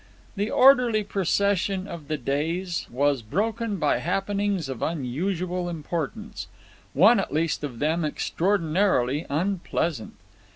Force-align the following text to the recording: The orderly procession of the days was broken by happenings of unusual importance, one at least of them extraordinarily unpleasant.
The 0.35 0.49
orderly 0.49 1.03
procession 1.03 1.87
of 1.87 2.07
the 2.07 2.17
days 2.17 2.87
was 2.89 3.21
broken 3.21 3.77
by 3.77 3.99
happenings 3.99 4.67
of 4.67 4.81
unusual 4.81 5.69
importance, 5.69 6.47
one 6.93 7.19
at 7.19 7.31
least 7.31 7.63
of 7.63 7.77
them 7.77 8.03
extraordinarily 8.03 9.27
unpleasant. 9.29 10.15